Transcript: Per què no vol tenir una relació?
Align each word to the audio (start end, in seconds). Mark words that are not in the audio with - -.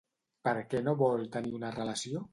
Per 0.47 0.53
què 0.71 0.81
no 0.87 0.95
vol 1.03 1.29
tenir 1.37 1.55
una 1.59 1.73
relació? 1.77 2.29